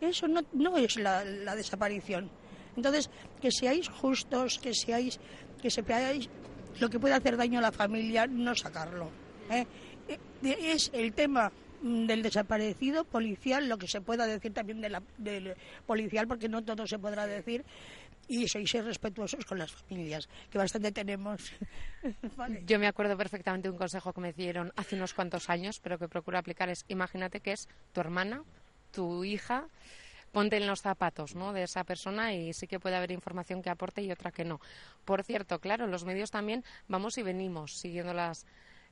Eso 0.00 0.28
no, 0.28 0.42
no 0.52 0.76
es 0.76 0.96
la, 0.96 1.24
desaparición. 1.54 2.30
Entonces, 2.76 3.08
que 3.40 3.50
seáis 3.50 3.88
justos, 3.88 4.58
que 4.58 4.74
seáis, 4.74 5.20
que 5.62 5.70
sepáis 5.70 6.28
lo 6.80 6.90
que 6.90 6.98
puede 6.98 7.14
hacer 7.14 7.36
daño 7.36 7.58
a 7.58 7.62
la 7.62 7.72
familia, 7.72 8.26
no 8.26 8.54
sacarlo. 8.54 9.10
¿eh? 9.50 9.66
Eh, 10.08 10.18
es 10.42 10.90
el 10.92 11.12
tema 11.12 11.52
del 11.82 12.22
desaparecido 12.22 13.04
policial, 13.04 13.68
lo 13.68 13.76
que 13.76 13.88
se 13.88 14.00
pueda 14.00 14.26
decir 14.26 14.54
también 14.54 14.80
de 14.80 15.00
del 15.18 15.54
policial, 15.86 16.26
porque 16.26 16.48
no 16.48 16.64
todo 16.64 16.86
se 16.86 16.98
podrá 16.98 17.26
decir, 17.26 17.64
y 18.26 18.48
sois 18.48 18.72
respetuosos 18.72 19.44
con 19.44 19.58
las 19.58 19.72
familias, 19.72 20.28
que 20.50 20.58
bastante 20.58 20.92
tenemos. 20.92 21.52
Yo 22.66 22.78
me 22.78 22.86
acuerdo 22.86 23.16
perfectamente 23.16 23.68
de 23.68 23.72
un 23.72 23.78
consejo 23.78 24.12
que 24.12 24.20
me 24.20 24.32
dieron 24.32 24.72
hace 24.76 24.96
unos 24.96 25.12
cuantos 25.12 25.50
años, 25.50 25.80
pero 25.80 25.98
que 25.98 26.08
procuro 26.08 26.38
aplicar 26.38 26.70
es, 26.70 26.84
imagínate 26.88 27.40
que 27.40 27.52
es 27.52 27.68
tu 27.92 28.00
hermana, 28.00 28.42
tu 28.90 29.24
hija, 29.24 29.68
ponte 30.34 30.56
en 30.56 30.66
los 30.66 30.82
zapatos 30.82 31.36
¿no? 31.36 31.52
de 31.52 31.62
esa 31.62 31.84
persona 31.84 32.34
y 32.34 32.52
sí 32.52 32.66
que 32.66 32.80
puede 32.80 32.96
haber 32.96 33.12
información 33.12 33.62
que 33.62 33.70
aporte 33.70 34.02
y 34.02 34.10
otra 34.10 34.32
que 34.32 34.44
no. 34.44 34.60
Por 35.04 35.22
cierto, 35.22 35.60
claro, 35.60 35.86
los 35.86 36.04
medios 36.04 36.32
también 36.32 36.64
vamos 36.88 37.16
y 37.18 37.22
venimos 37.22 37.78
siguiendo 37.78 38.12
las 38.12 38.44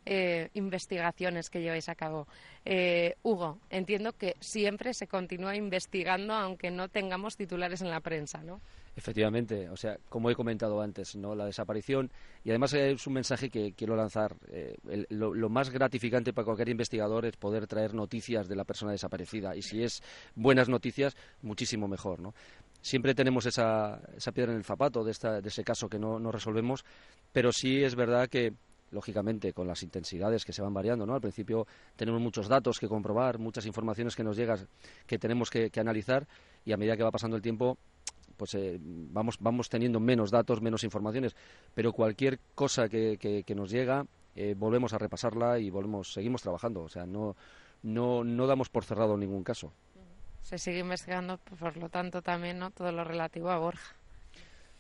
eh, 0.04 0.50
investigaciones 0.54 1.50
que 1.50 1.61
lleváis 1.61 1.88
a 1.88 1.94
cabo. 1.94 2.26
Eh, 2.64 3.16
Hugo, 3.23 3.59
entiendo 3.71 4.12
que 4.12 4.37
siempre 4.40 4.94
se 4.94 5.06
continúa 5.06 5.56
investigando 5.56 6.35
aunque 6.35 6.71
no 6.71 6.88
tengamos 6.88 7.37
titulares 7.37 7.82
en 7.82 7.90
la 7.90 8.00
prensa, 8.00 8.42
¿no? 8.42 8.61
Efectivamente, 8.94 9.71
o 9.71 9.76
sea, 9.76 9.97
como 10.11 10.28
he 10.28 10.35
comentado 10.35 10.82
antes, 10.82 11.16
¿no? 11.16 11.35
la 11.35 11.47
desaparición, 11.47 12.11
y 12.44 12.50
además 12.50 12.75
es 12.75 13.06
un 13.06 13.14
mensaje 13.14 13.49
que 13.49 13.73
quiero 13.73 13.97
lanzar, 13.97 14.37
eh, 14.50 14.76
lo, 15.09 15.49
más 15.49 15.71
gratificante 15.71 16.35
para 16.35 16.44
cualquier 16.44 16.68
investigador 16.68 17.25
es 17.25 17.37
poder 17.37 17.66
traer 17.66 17.94
noticias 17.94 18.49
de 18.49 18.56
la 18.56 18.64
persona 18.64 18.92
desaparecida, 18.92 19.56
y 19.56 19.62
si 19.62 19.82
es 19.82 20.02
buenas 20.35 20.68
noticias, 20.68 21.16
muchísimo 21.40 21.88
mejor. 21.88 22.21
¿no? 22.21 22.35
Siempre 22.82 23.14
tenemos 23.14 23.47
esa, 23.47 23.99
esa 24.14 24.32
piedra 24.32 24.52
en 24.52 24.59
el 24.59 24.64
zapato 24.64 25.02
de, 25.04 25.12
esta, 25.12 25.40
de 25.40 25.49
ese 25.49 25.64
caso 25.64 25.88
que 25.88 25.99
no, 25.99 26.18
no 26.18 26.30
resolvemos, 26.30 26.85
pero 27.32 27.50
sí 27.50 27.82
es 27.82 27.94
verdad 27.94 28.28
que 28.28 28.52
lógicamente 28.92 29.52
con 29.52 29.66
las 29.66 29.82
intensidades 29.82 30.44
que 30.44 30.52
se 30.52 30.62
van 30.62 30.72
variando, 30.72 31.06
¿no? 31.06 31.14
Al 31.14 31.20
principio 31.20 31.66
tenemos 31.96 32.20
muchos 32.20 32.49
datos 32.49 32.78
que 32.78 32.88
comprobar, 32.88 33.38
muchas 33.38 33.66
informaciones 33.66 34.14
que 34.14 34.22
nos 34.22 34.37
llegan 34.37 34.68
que 35.06 35.18
tenemos 35.18 35.50
que, 35.50 35.70
analizar 35.80 36.28
y 36.64 36.72
a 36.72 36.76
medida 36.76 36.96
que 36.96 37.02
va 37.02 37.11
pasando 37.11 37.37
el 37.37 37.42
tiempo 37.42 37.78
pues 38.37 38.54
eh, 38.54 38.78
vamos, 38.80 39.37
vamos 39.40 39.68
teniendo 39.68 40.00
menos 40.00 40.30
datos, 40.30 40.61
menos 40.61 40.84
informaciones, 40.84 41.37
pero 41.75 41.92
cualquier 41.92 42.38
cosa 42.54 42.88
que, 42.88 43.18
que, 43.18 43.54
nos 43.54 43.70
llega 43.70 44.06
eh, 44.34 44.54
volvemos 44.56 44.92
a 44.92 44.99
repasarla 44.99 45.58
y 45.58 45.70
volvemos, 45.70 46.12
seguimos 46.12 46.42
trabajando, 46.42 46.82
o 46.82 46.88
sea, 46.88 47.06
no, 47.06 47.37
no, 47.82 48.25
no 48.25 48.46
damos 48.46 48.68
por 48.68 48.84
cerrado 48.84 49.16
ningún 49.16 49.44
caso. 49.44 49.72
Se 50.42 50.58
sigue 50.58 50.80
investigando, 50.80 51.38
por 51.38 51.76
lo 51.76 51.88
tanto, 51.88 52.22
también 52.22 52.58
¿no? 52.58 52.70
todo 52.70 52.90
lo 52.90 53.04
relativo 53.04 53.50
a 53.50 53.58
Borja. 53.58 53.94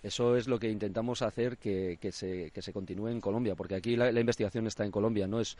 Eso 0.02 0.36
es 0.36 0.48
lo 0.48 0.58
que 0.58 0.68
intentamos 0.68 1.22
hacer 1.22 1.58
que, 1.58 1.96
que, 2.00 2.10
se, 2.10 2.50
que 2.50 2.60
se 2.60 2.72
continúe 2.72 3.08
en 3.08 3.20
Colombia, 3.20 3.54
porque 3.54 3.76
aquí 3.76 3.94
la, 3.94 4.10
investigación 4.10 4.66
está 4.66 4.84
en 4.84 4.90
Colombia, 4.90 5.28
no 5.28 5.40
es, 5.40 5.56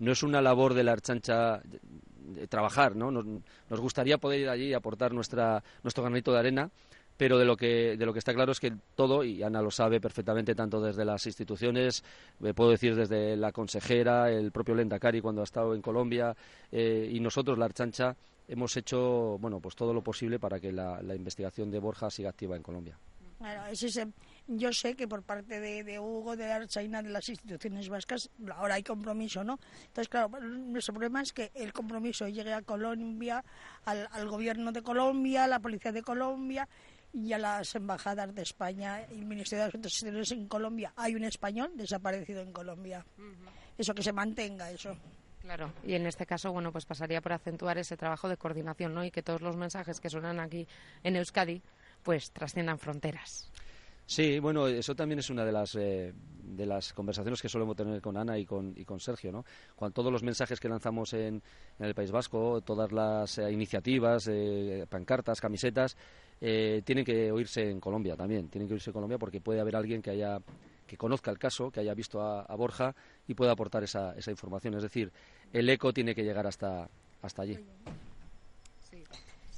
no 0.00 0.10
es 0.10 0.22
una 0.24 0.42
labor 0.42 0.74
de 0.74 0.82
la 0.82 0.92
Archancha 0.92 1.60
de, 1.62 2.48
trabajar, 2.48 2.96
¿no? 2.96 3.10
Nos, 3.10 3.24
nos, 3.24 3.80
gustaría 3.80 4.18
poder 4.18 4.40
ir 4.40 4.48
allí 4.48 4.68
y 4.68 4.74
aportar 4.74 5.12
nuestra, 5.12 5.62
nuestro 5.82 6.02
granito 6.02 6.32
de 6.32 6.38
arena, 6.38 6.70
pero 7.16 7.38
de 7.38 7.44
lo 7.44 7.56
que 7.56 7.96
de 7.96 8.06
lo 8.06 8.12
que 8.12 8.18
está 8.18 8.34
claro 8.34 8.50
es 8.50 8.58
que 8.58 8.72
todo 8.96 9.22
y 9.22 9.42
Ana 9.42 9.62
lo 9.62 9.70
sabe 9.70 10.00
perfectamente 10.00 10.54
tanto 10.56 10.80
desde 10.80 11.04
las 11.04 11.24
instituciones 11.26 12.02
me 12.40 12.54
puedo 12.54 12.70
decir 12.70 12.96
desde 12.96 13.36
la 13.36 13.52
consejera 13.52 14.32
el 14.32 14.50
propio 14.50 14.74
Lendakari 14.74 15.20
cuando 15.20 15.42
ha 15.42 15.44
estado 15.44 15.74
en 15.76 15.82
Colombia 15.82 16.34
eh, 16.72 17.08
y 17.12 17.20
nosotros 17.20 17.56
la 17.56 17.66
Archancha 17.66 18.16
hemos 18.48 18.76
hecho 18.76 19.38
bueno 19.38 19.60
pues 19.60 19.76
todo 19.76 19.94
lo 19.94 20.02
posible 20.02 20.40
para 20.40 20.58
que 20.58 20.72
la 20.72 21.14
investigación 21.14 21.70
de 21.70 21.78
Borja 21.78 22.10
siga 22.10 22.30
activa 22.30 22.56
en 22.56 22.62
Colombia 22.62 22.98
yo 24.46 24.72
sé 24.72 24.94
que 24.94 25.08
por 25.08 25.22
parte 25.22 25.60
de, 25.60 25.98
Hugo, 25.98 26.36
de 26.36 26.50
Archaina, 26.52 27.02
de 27.02 27.10
las 27.10 27.28
instituciones 27.28 27.88
vascas, 27.88 28.30
ahora 28.54 28.74
hay 28.74 28.82
compromiso, 28.82 29.42
¿no? 29.44 29.58
Entonces, 29.86 30.08
claro, 30.08 30.40
nuestro 30.40 30.94
problema 30.94 31.22
es 31.22 31.32
que 31.32 31.50
el 31.54 31.72
compromiso 31.72 32.28
llegue 32.28 32.52
a 32.52 32.62
Colombia, 32.62 33.44
al, 33.84 34.28
gobierno 34.28 34.72
de 34.72 34.82
Colombia, 34.82 35.44
a 35.44 35.48
la 35.48 35.60
policía 35.60 35.92
de 35.92 36.02
Colombia 36.02 36.68
y 37.12 37.32
a 37.32 37.38
las 37.38 37.74
embajadas 37.74 38.34
de 38.34 38.42
España 38.42 39.06
y 39.10 39.14
el 39.14 39.26
Ministerio 39.26 39.64
de 39.64 39.68
Asuntos 39.68 39.92
Exteriores 39.92 40.32
en 40.32 40.48
Colombia. 40.48 40.92
Hay 40.96 41.14
un 41.14 41.24
español 41.24 41.72
desaparecido 41.74 42.42
en 42.42 42.52
Colombia. 42.52 43.04
Eso 43.78 43.94
que 43.94 44.02
se 44.02 44.12
mantenga, 44.12 44.70
eso. 44.70 44.96
Claro, 45.40 45.74
y 45.84 45.92
en 45.94 46.06
este 46.06 46.24
caso, 46.24 46.52
bueno, 46.52 46.72
pues 46.72 46.86
pasaría 46.86 47.20
por 47.20 47.34
acentuar 47.34 47.76
ese 47.76 47.98
trabajo 47.98 48.30
de 48.30 48.38
coordinación, 48.38 48.94
¿no? 48.94 49.04
Y 49.04 49.10
que 49.10 49.22
todos 49.22 49.42
los 49.42 49.56
mensajes 49.56 50.00
que 50.00 50.08
suenan 50.08 50.40
aquí 50.40 50.66
en 51.02 51.16
Euskadi 51.16 51.60
pues 52.04 52.30
trasciendan 52.30 52.78
fronteras. 52.78 53.50
Sí, 54.06 54.38
bueno, 54.38 54.66
eso 54.66 54.94
también 54.94 55.18
es 55.18 55.30
una 55.30 55.44
de 55.46 55.52
las, 55.52 55.74
eh, 55.76 56.12
de 56.42 56.66
las 56.66 56.92
conversaciones 56.92 57.40
que 57.40 57.48
solemos 57.48 57.74
tener 57.74 58.02
con 58.02 58.18
Ana 58.18 58.38
y 58.38 58.44
con, 58.44 58.74
y 58.76 58.84
con 58.84 59.00
Sergio, 59.00 59.32
¿no? 59.32 59.46
Cuando 59.74 59.94
todos 59.94 60.12
los 60.12 60.22
mensajes 60.22 60.60
que 60.60 60.68
lanzamos 60.68 61.14
en, 61.14 61.42
en 61.78 61.86
el 61.86 61.94
País 61.94 62.10
Vasco, 62.10 62.60
todas 62.60 62.92
las 62.92 63.38
eh, 63.38 63.50
iniciativas, 63.50 64.28
eh, 64.30 64.86
pancartas, 64.88 65.40
camisetas, 65.40 65.96
tienen 66.38 67.06
que 67.06 67.32
oírse 67.32 67.70
en 67.70 67.80
Colombia 67.80 68.16
también, 68.16 68.48
tienen 68.50 68.68
que 68.68 68.74
oírse 68.74 68.90
en 68.90 68.94
Colombia 68.94 69.16
porque 69.16 69.40
puede 69.40 69.60
haber 69.60 69.76
alguien 69.76 70.02
que 70.02 70.10
haya 70.10 70.40
que 70.86 70.98
conozca 70.98 71.30
el 71.30 71.38
caso, 71.38 71.70
que 71.70 71.80
haya 71.80 71.94
visto 71.94 72.20
a, 72.20 72.42
a 72.42 72.54
Borja 72.54 72.94
y 73.26 73.32
pueda 73.32 73.52
aportar 73.52 73.82
esa, 73.82 74.14
esa 74.14 74.30
información. 74.30 74.74
Es 74.74 74.82
decir, 74.82 75.10
el 75.54 75.70
eco 75.70 75.94
tiene 75.94 76.14
que 76.14 76.22
llegar 76.22 76.46
hasta, 76.46 76.90
hasta 77.22 77.42
allí. 77.42 77.58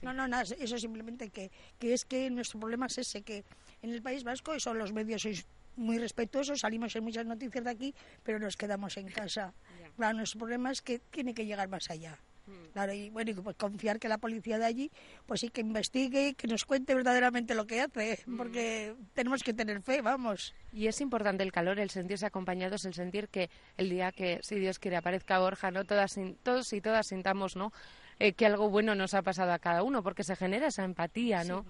No, 0.06 0.12
no, 0.12 0.28
nada, 0.28 0.44
eso 0.60 0.78
simplemente 0.78 1.30
que, 1.30 1.50
que 1.80 1.92
es 1.92 2.04
que 2.04 2.30
nuestro 2.30 2.60
problema 2.60 2.86
es 2.86 2.98
ese, 2.98 3.22
que 3.22 3.42
en 3.82 3.90
el 3.90 4.02
País 4.02 4.22
Vasco, 4.22 4.54
eso 4.54 4.72
los 4.72 4.92
medios 4.92 5.22
sois 5.22 5.44
muy 5.74 5.98
respetuosos, 5.98 6.60
salimos 6.60 6.94
en 6.94 7.02
muchas 7.02 7.26
noticias 7.26 7.64
de 7.64 7.70
aquí, 7.70 7.92
pero 8.22 8.38
nos 8.38 8.56
quedamos 8.56 8.96
en 8.98 9.08
casa. 9.08 9.52
Claro, 9.96 10.18
nuestro 10.18 10.38
problema 10.38 10.70
es 10.70 10.80
que 10.80 11.00
tiene 11.10 11.34
que 11.34 11.44
llegar 11.44 11.68
más 11.68 11.90
allá. 11.90 12.20
Hmm. 12.46 12.70
Claro, 12.72 12.92
y 12.92 13.10
bueno, 13.10 13.42
pues 13.42 13.56
confiar 13.56 13.98
que 13.98 14.08
la 14.08 14.18
policía 14.18 14.58
de 14.58 14.66
allí, 14.66 14.92
pues 15.26 15.40
sí 15.40 15.48
que 15.48 15.62
investigue, 15.62 16.34
que 16.34 16.46
nos 16.46 16.64
cuente 16.64 16.94
verdaderamente 16.94 17.56
lo 17.56 17.66
que 17.66 17.80
hace, 17.80 18.20
hmm. 18.26 18.36
porque 18.36 18.94
tenemos 19.12 19.42
que 19.42 19.54
tener 19.54 19.82
fe, 19.82 20.02
vamos. 20.02 20.54
Y 20.72 20.86
es 20.86 21.00
importante 21.00 21.42
el 21.42 21.50
calor, 21.50 21.80
el 21.80 21.90
sentirse 21.90 22.26
acompañados, 22.26 22.84
el 22.84 22.94
sentir 22.94 23.26
que 23.28 23.50
el 23.76 23.90
día 23.90 24.12
que, 24.12 24.38
si 24.44 24.54
Dios 24.54 24.78
quiere, 24.78 24.98
aparezca 24.98 25.40
Borja, 25.40 25.72
no 25.72 25.84
todas, 25.84 26.16
todos 26.44 26.72
y 26.72 26.80
todas 26.80 27.08
sintamos, 27.08 27.56
¿no? 27.56 27.72
Eh, 28.18 28.32
que 28.32 28.46
algo 28.46 28.70
bueno 28.70 28.94
nos 28.94 29.12
ha 29.12 29.22
pasado 29.22 29.52
a 29.52 29.58
cada 29.58 29.82
uno, 29.82 30.02
porque 30.02 30.24
se 30.24 30.36
genera 30.36 30.68
esa 30.68 30.84
empatía, 30.84 31.44
¿no? 31.44 31.66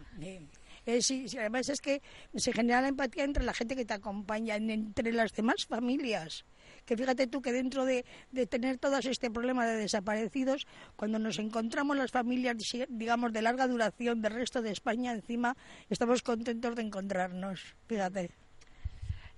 Eh, 0.87 1.03
sí, 1.03 1.27
además 1.37 1.69
es 1.69 1.81
que 1.81 2.01
se 2.37 2.53
genera 2.53 2.81
la 2.81 2.89
empatía 2.89 3.25
entre 3.25 3.43
la 3.43 3.53
gente 3.53 3.75
que 3.75 3.85
te 3.85 3.95
acompaña, 3.95 4.55
entre 4.55 5.13
las 5.13 5.33
demás 5.33 5.67
familias. 5.67 6.45
Que 6.85 6.97
fíjate 6.97 7.27
tú 7.27 7.43
que 7.43 7.53
dentro 7.53 7.85
de, 7.85 8.05
tener 8.49 8.79
todo 8.79 8.97
este 8.99 9.29
problema 9.29 9.67
de 9.67 9.77
desaparecidos, 9.77 10.69
cuando 10.95 11.19
nos 11.19 11.41
encontramos 11.41 11.97
las 11.97 12.13
familias, 12.13 12.57
digamos, 12.89 13.33
de 13.33 13.43
larga 13.43 13.67
duración 13.67 14.23
del 14.23 14.35
resto 14.35 14.63
de 14.63 14.71
España, 14.71 15.13
encima 15.13 15.57
estamos 15.91 16.23
contentos 16.23 16.77
de 16.77 16.83
encontrarnos. 16.83 17.75
Fíjate. 17.89 18.31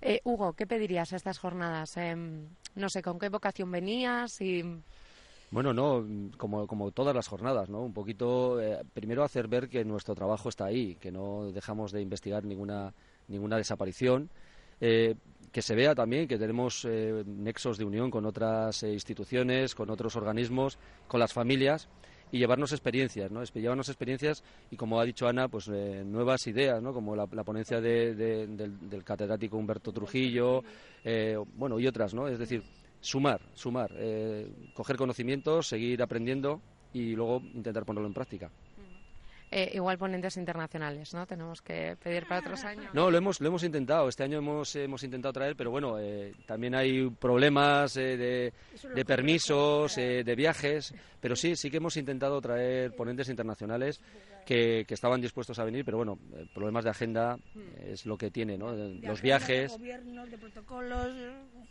Eh, 0.01 0.21
Hugo, 0.23 0.53
¿qué 0.53 0.67
pedirías 0.67 1.11
a 1.13 1.15
estas 1.15 1.39
jornadas? 1.39 1.97
Em, 1.97 2.49
no 2.75 2.89
sé, 2.89 3.01
¿con 3.01 3.17
qué 3.17 3.29
vocación 3.29 3.71
venías? 3.71 4.39
y 4.39 4.63
bueno, 5.51 5.73
no, 5.73 6.05
como, 6.37 6.67
como 6.67 6.91
todas 6.91 7.15
las 7.15 7.27
jornadas, 7.27 7.69
¿no? 7.69 7.81
Un 7.81 7.93
poquito, 7.93 8.61
eh, 8.61 8.83
primero 8.93 9.23
hacer 9.23 9.47
ver 9.47 9.67
que 9.67 9.83
nuestro 9.83 10.13
trabajo 10.13 10.49
está 10.49 10.65
ahí, 10.65 10.95
que 10.95 11.11
no 11.11 11.51
dejamos 11.51 11.91
de 11.91 12.01
investigar 12.01 12.43
ninguna, 12.45 12.93
ninguna 13.27 13.57
desaparición, 13.57 14.29
eh, 14.79 15.15
que 15.51 15.63
se 15.63 15.73
vea 15.73 15.95
también 15.95 16.27
que 16.27 16.37
tenemos 16.37 16.85
eh, 16.85 17.23
nexos 17.25 17.79
de 17.79 17.85
unión 17.85 18.11
con 18.11 18.27
otras 18.27 18.83
instituciones, 18.83 19.73
con 19.73 19.89
otros 19.89 20.15
organismos, 20.15 20.77
con 21.07 21.19
las 21.19 21.33
familias 21.33 21.89
y 22.31 22.37
llevarnos 22.37 22.71
experiencias, 22.71 23.31
¿no? 23.31 23.43
Llevarnos 23.43 23.89
experiencias 23.89 24.43
y, 24.69 24.77
como 24.77 24.99
ha 24.99 25.05
dicho 25.05 25.27
Ana, 25.27 25.47
pues 25.47 25.67
nuevas 25.67 26.45
ideas, 26.45 26.79
¿no? 26.79 26.93
Como 26.93 27.15
la, 27.15 27.25
ponencia 27.25 27.81
del, 27.81 28.15
del, 28.55 29.03
catedrático 29.03 29.57
Humberto 29.57 29.91
Trujillo, 29.91 30.63
bueno, 31.55 31.79
y 31.79 31.87
otras, 31.87 32.13
¿no? 32.13 32.27
Es 32.27 32.37
decir, 32.37 32.61
sumar, 33.01 33.41
sumar, 33.53 33.91
eh, 33.95 34.47
coger 34.73 34.97
conocimientos, 34.97 35.67
seguir 35.67 36.01
aprendiendo 36.01 36.61
y 36.93 37.15
luego 37.15 37.41
intentar 37.53 37.85
ponerlo 37.85 38.07
en 38.07 38.13
práctica. 38.13 38.49
Eh, 39.51 39.71
igual 39.73 39.97
ponentes 39.97 40.37
internacionales, 40.37 41.11
¿no? 41.15 41.25
Tenemos 41.25 41.63
que 41.63 41.97
pedir 42.03 42.27
para 42.27 42.41
otros 42.41 42.63
años. 42.65 42.93
No, 42.93 43.09
lo 43.09 43.17
hemos, 43.17 43.41
lo 43.41 43.47
hemos 43.47 43.63
intentado. 43.63 44.07
Este 44.07 44.23
año 44.23 44.37
hemos, 44.37 44.75
hemos 44.75 45.01
intentado 45.01 45.33
traer, 45.33 45.55
pero 45.55 45.71
bueno, 45.71 45.97
eh, 45.97 46.35
también 46.45 46.75
hay 46.75 47.09
problemas 47.09 47.95
de, 47.95 48.53
de, 48.93 49.05
permisos, 49.05 49.95
de 49.95 50.35
viajes. 50.35 50.93
Pero 51.19 51.35
sí, 51.35 51.55
sí 51.55 51.71
que 51.71 51.77
hemos 51.77 51.97
intentado 51.97 52.39
traer 52.41 52.95
ponentes 52.95 53.27
internacionales 53.27 53.99
que, 54.49 54.85
estaban 54.89 55.21
dispuestos 55.21 55.59
a 55.59 55.63
venir, 55.63 55.85
pero 55.85 55.97
bueno, 55.97 56.17
eh, 56.33 56.47
problemas 56.51 56.83
de 56.83 56.89
agenda 56.89 57.37
hmm. 57.37 57.91
es 57.91 58.07
lo 58.07 58.17
que 58.17 58.31
tiene, 58.31 58.57
¿no? 58.57 58.71
Los 58.71 59.21
viajes. 59.21 59.77
De 59.79 60.37
protocolos. 60.39 61.13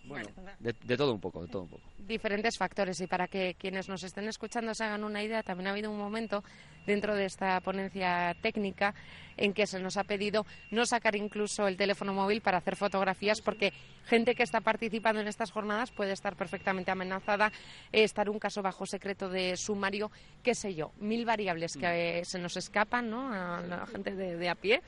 Bueno, 0.04 0.28
de, 0.61 0.97
todo 0.97 1.12
un 1.12 1.20
poco, 1.20 1.42
de 1.42 1.49
todo 1.49 1.62
un 1.62 1.68
poco. 1.68 1.82
Diferentes 1.99 2.56
factores 2.56 3.00
y 3.00 3.08
para 3.08 3.26
que 3.26 3.56
quienes 3.58 3.88
nos 3.88 4.04
estén 4.04 4.28
escuchando 4.28 4.73
se 4.75 4.85
hagan 4.85 5.02
una 5.02 5.23
idea, 5.23 5.42
también 5.42 5.66
ha 5.66 5.73
habido 5.73 5.90
un 5.90 5.99
momento 5.99 6.44
dentro 6.88 7.14
de 7.14 7.26
esta 7.26 7.61
ponencia 7.61 8.35
técnica 8.40 8.95
en 9.37 9.52
que 9.52 9.66
se 9.66 9.78
nos 9.78 9.97
ha 9.97 10.04
pedido 10.04 10.47
no 10.73 10.87
sacar 10.87 11.14
incluso 11.14 11.68
el 11.68 11.76
teléfono 11.76 12.12
móvil 12.12 12.40
para 12.40 12.59
hacer 12.59 12.75
fotografías 12.75 13.40
porque 13.40 13.73
gente 14.07 14.35
que 14.35 14.42
está 14.42 14.61
participando 14.61 15.21
en 15.21 15.28
estas 15.28 15.52
jornadas 15.52 15.92
puede 15.92 16.12
estar 16.12 16.35
perfectamente 16.35 16.90
amenazada, 16.90 17.52
estar 17.92 18.28
un 18.30 18.38
caso 18.38 18.62
bajo 18.62 18.87
secreto 18.87 19.28
de 19.28 19.57
sumario, 19.57 20.11
qué 20.42 20.54
sé 20.54 20.75
yo, 20.75 20.90
mil 20.99 21.25
variables 21.25 21.76
que 21.76 22.23
se 22.25 22.38
nos 22.38 22.57
escapan 22.57 23.11
¿no? 23.11 23.33
a 23.33 23.61
la 23.61 23.87
gente 23.87 24.16
de, 24.16 24.49
a 24.49 24.54
pie. 24.54 24.80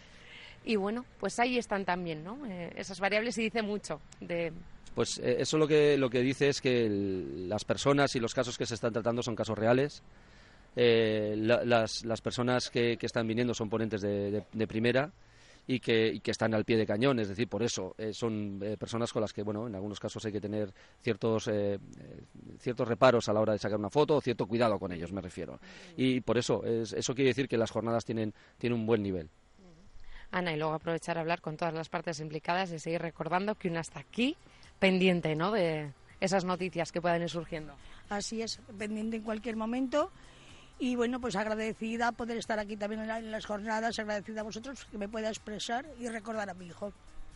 Y 0.65 0.77
bueno, 0.77 1.05
pues 1.21 1.39
ahí 1.39 1.59
están 1.59 1.85
también 1.85 2.25
¿no? 2.25 2.45
Eh, 2.47 2.73
esas 2.77 2.99
variables 2.99 3.37
y 3.39 3.43
dice 3.43 3.63
mucho 3.63 4.01
de, 4.21 4.53
pues 4.95 5.19
eh, 5.19 5.37
eso 5.39 5.57
lo 5.59 5.69
que, 5.69 5.97
lo 5.97 6.11
que 6.11 6.21
dice 6.21 6.49
es 6.49 6.61
que 6.61 6.89
las 6.91 7.65
personas 7.65 8.15
y 8.17 8.21
los 8.21 8.35
casos 8.35 8.59
que 8.59 8.67
se 8.67 8.75
están 8.75 8.93
tratando 8.93 9.23
son 9.23 9.37
casos 9.37 9.57
reales, 9.57 10.03
eh, 10.77 11.35
las, 11.37 12.05
las, 12.05 12.21
personas 12.21 12.71
que, 12.71 12.97
que, 12.97 13.07
están 13.07 13.27
viniendo 13.27 13.55
son 13.55 13.69
ponentes 13.69 14.01
de, 14.01 14.67
primera 14.69 15.11
y 15.67 15.81
que, 15.81 16.21
que, 16.23 16.31
están 16.31 16.55
al 16.55 16.65
pie 16.65 16.77
de 16.77 16.87
cañón, 16.87 17.19
es 17.19 17.29
decir, 17.29 17.49
por 17.49 17.63
eso 17.63 17.95
eh, 17.99 18.13
son 18.13 18.61
eh, 18.63 18.77
personas 18.77 19.13
con 19.13 19.23
las 19.23 19.33
que, 19.33 19.43
bueno, 19.43 19.67
en 19.67 19.75
algunos 19.75 19.99
casos 19.99 20.25
hay 20.25 20.33
que 20.33 20.41
tener 20.41 20.73
ciertos, 21.03 21.51
ciertos 22.59 22.89
reparos 22.89 23.29
a 23.29 23.33
la 23.33 23.41
hora 23.41 23.53
de 23.53 23.59
sacar 23.59 23.79
una 23.79 23.91
foto, 23.91 24.17
o 24.17 24.21
cierto 24.21 24.47
cuidado 24.47 24.79
con 24.79 24.93
ellos, 24.93 25.13
me 25.13 25.21
refiero. 25.21 25.59
Y 25.97 26.21
por 26.21 26.39
eso, 26.39 26.65
eso 26.65 27.15
quiere 27.15 27.31
decir 27.31 27.49
que 27.49 27.59
las 27.59 27.71
jornadas 27.71 28.05
tienen, 28.05 28.33
tienen 28.59 28.79
un 28.79 28.87
buen 28.87 29.03
nivel. 29.03 29.29
Ana, 30.33 30.53
y 30.53 30.57
luego 30.57 30.75
aprovechar 30.75 31.19
a 31.19 31.23
hablar 31.23 31.41
con 31.41 31.57
todas 31.57 31.75
las 31.75 31.89
partes 31.89 32.21
implicadas 32.21 32.71
y 32.71 32.79
seguir 32.79 33.03
recordando 33.03 33.57
que 33.57 33.69
una 33.69 33.81
está 33.81 34.01
aquí 34.01 34.37
pendiente, 34.79 35.35
¿no?, 35.35 35.51
de 35.51 35.93
esas 36.21 36.45
noticias 36.45 36.93
que 36.93 37.01
puedan 37.01 37.23
ir 37.23 37.31
surgiendo. 37.31 37.75
Así 38.09 38.43
es, 38.43 38.61
pendiente 38.79 39.17
en 39.17 39.23
cualquier 39.23 39.57
momento 39.57 40.11
y 40.81 40.97
bueno, 40.97 41.21
pues 41.21 41.37
agradecida 41.37 42.11
poder 42.13 42.39
estar 42.39 42.59
aquí 42.59 42.77
también 42.77 43.09
en, 43.09 43.31
las 43.31 43.45
jornadas, 43.45 43.99
agradecida 43.99 44.41
a 44.41 44.45
vosotros 44.45 44.87
que 44.87 44.99
me 44.99 45.09
pueda 45.09 45.29
expresar 45.29 45.85
y 45.99 46.09
recordar 46.09 46.49
a 46.49 46.55
mi 46.55 46.67
hijo. 46.67 46.93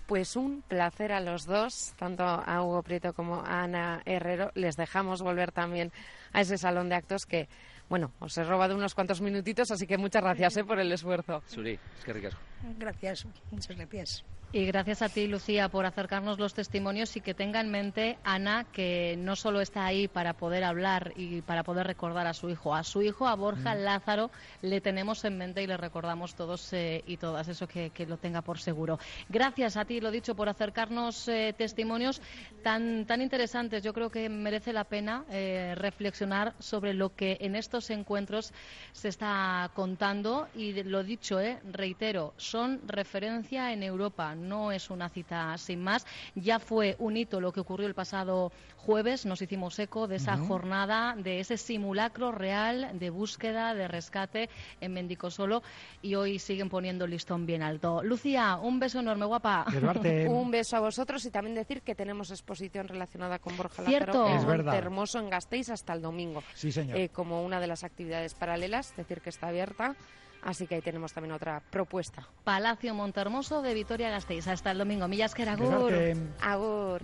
Pues 0.06 0.34
un 0.34 0.62
placer 0.62 1.12
a 1.12 1.20
los 1.20 1.44
dos, 1.44 1.94
tanto 1.98 2.24
a 2.24 2.62
Hugo 2.62 2.82
Prieto 2.82 3.12
como 3.12 3.36
a 3.36 3.62
Ana 3.62 4.02
Herrero. 4.04 4.50
Les 4.54 4.76
dejamos 4.76 5.22
volver 5.22 5.52
también 5.52 5.92
a 6.32 6.40
ese 6.40 6.58
salón 6.58 6.88
de 6.88 6.94
actos 6.94 7.26
que, 7.26 7.48
bueno, 7.88 8.12
os 8.18 8.36
he 8.36 8.44
robado 8.44 8.74
unos 8.74 8.94
cuantos 8.94 9.20
minutitos, 9.20 9.70
así 9.70 9.86
que 9.86 9.98
muchas 9.98 10.22
gracias 10.22 10.56
¿eh? 10.56 10.64
por 10.64 10.78
el 10.78 10.90
esfuerzo. 10.92 11.42
Suri, 11.46 11.78
es 11.98 12.04
que 12.04 12.12
ricasco. 12.12 12.40
Gracias, 12.78 13.26
muchas 13.50 13.76
gracias. 13.76 14.24
Y 14.54 14.66
gracias 14.66 15.02
a 15.02 15.08
ti, 15.08 15.26
Lucía, 15.26 15.68
por 15.68 15.84
acercarnos 15.84 16.38
los 16.38 16.54
testimonios 16.54 17.16
y 17.16 17.20
que 17.20 17.34
tenga 17.34 17.60
en 17.60 17.72
mente, 17.72 18.18
Ana, 18.22 18.62
que 18.70 19.16
no 19.18 19.34
solo 19.34 19.60
está 19.60 19.84
ahí 19.84 20.06
para 20.06 20.34
poder 20.34 20.62
hablar 20.62 21.12
y 21.16 21.42
para 21.42 21.64
poder 21.64 21.88
recordar 21.88 22.28
a 22.28 22.34
su 22.34 22.48
hijo, 22.48 22.72
a 22.72 22.84
su 22.84 23.02
hijo, 23.02 23.26
a 23.26 23.34
Borja 23.34 23.74
Lázaro, 23.74 24.30
le 24.62 24.80
tenemos 24.80 25.24
en 25.24 25.38
mente 25.38 25.60
y 25.60 25.66
le 25.66 25.76
recordamos 25.76 26.36
todos 26.36 26.72
eh, 26.72 27.02
y 27.04 27.16
todas, 27.16 27.48
eso 27.48 27.66
que, 27.66 27.90
lo 28.06 28.16
tenga 28.16 28.42
por 28.42 28.60
seguro. 28.60 29.00
Gracias 29.28 29.76
a 29.76 29.86
ti, 29.86 30.00
lo 30.00 30.12
dicho, 30.12 30.36
por 30.36 30.48
acercarnos 30.48 31.26
eh, 31.26 31.52
testimonios 31.58 32.22
tan, 32.62 33.06
tan 33.06 33.22
interesantes. 33.22 33.82
Yo 33.82 33.92
creo 33.92 34.08
que 34.08 34.28
merece 34.28 34.72
la 34.72 34.84
pena 34.84 35.24
eh, 35.30 35.74
reflexionar 35.76 36.54
sobre 36.60 36.94
lo 36.94 37.12
que 37.16 37.38
en 37.40 37.56
estos 37.56 37.90
encuentros 37.90 38.52
se 38.92 39.08
está 39.08 39.68
contando 39.74 40.46
y 40.54 40.80
lo 40.84 41.02
dicho, 41.02 41.40
reitero, 41.64 42.34
son 42.54 42.80
referencia 42.86 43.72
en 43.72 43.82
Europa 43.82 44.36
no 44.36 44.70
es 44.70 44.88
una 44.88 45.08
cita 45.08 45.58
sin 45.58 45.82
más. 45.82 46.06
Ya 46.36 46.60
fue 46.60 46.94
un 47.00 47.16
hito 47.16 47.40
lo 47.40 47.52
que 47.52 47.58
ocurrió 47.58 47.88
el 47.88 47.94
pasado 47.94 48.52
jueves, 48.76 49.26
nos 49.26 49.42
hicimos 49.42 49.76
eco 49.80 50.06
de 50.06 50.16
esa 50.16 50.36
jornada, 50.36 51.16
de 51.18 51.40
ese 51.40 51.56
simulacro 51.56 52.30
real 52.30 52.96
de 52.96 53.10
búsqueda, 53.10 53.74
de 53.74 53.88
rescate 53.88 54.50
en 54.80 54.92
Mendicosolo 54.92 55.64
y 56.00 56.14
hoy 56.14 56.38
siguen 56.38 56.68
poniendo 56.68 57.06
el 57.06 57.10
listón 57.10 57.44
bien 57.44 57.60
alto. 57.60 58.04
Lucía, 58.04 58.56
un 58.62 58.78
beso 58.78 59.00
enorme, 59.00 59.26
guapa. 59.26 59.66
un 60.28 60.52
beso 60.52 60.76
a 60.76 60.80
vosotros 60.80 61.24
y 61.24 61.32
también 61.32 61.56
decir 61.56 61.82
que 61.82 61.96
tenemos 61.96 62.30
exposición 62.30 62.86
relacionada 62.86 63.40
con 63.40 63.56
Borja 63.56 63.82
Cierto. 63.82 64.28
Lázaro 64.28 64.60
en 64.60 64.68
Hermoso 64.68 65.18
en 65.18 65.28
Gasteiz 65.28 65.70
hasta 65.70 65.92
el 65.92 66.02
domingo. 66.02 66.44
Sí, 66.54 66.70
señor. 66.70 66.98
Eh, 66.98 67.08
como 67.08 67.44
una 67.44 67.58
de 67.58 67.66
las 67.66 67.82
actividades 67.82 68.34
paralelas, 68.34 68.94
decir 68.96 69.20
que 69.22 69.30
está 69.30 69.48
abierta. 69.48 69.96
Así 70.44 70.66
que 70.66 70.74
ahí 70.74 70.82
tenemos 70.82 71.12
también 71.12 71.32
otra 71.32 71.62
propuesta. 71.70 72.28
Palacio 72.44 72.94
Montermoso 72.94 73.62
de 73.62 73.72
Vitoria 73.72 74.10
Gasteiz. 74.10 74.46
Hasta 74.46 74.72
el 74.72 74.78
domingo. 74.78 75.08
Millas 75.08 75.34
que 75.34 75.42
agur. 75.42 75.92
Agur. 76.40 77.00